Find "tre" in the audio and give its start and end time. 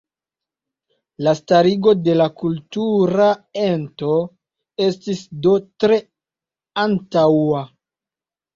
5.85-6.03